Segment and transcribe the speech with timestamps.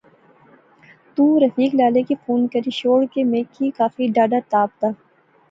[1.15, 4.89] تو رفیق لالے کی فون کری شوڑ کہ میں کی کافی ڈاھڈا تپ دا